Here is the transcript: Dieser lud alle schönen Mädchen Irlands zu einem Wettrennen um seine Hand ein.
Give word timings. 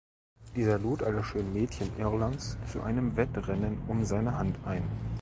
Dieser 0.55 0.79
lud 0.79 1.03
alle 1.03 1.23
schönen 1.23 1.53
Mädchen 1.53 1.87
Irlands 1.99 2.57
zu 2.73 2.81
einem 2.81 3.15
Wettrennen 3.17 3.83
um 3.87 4.03
seine 4.03 4.35
Hand 4.35 4.57
ein. 4.65 4.81